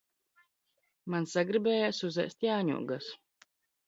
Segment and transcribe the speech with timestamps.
[1.13, 3.11] Man sagribējās uzēst jāņogas.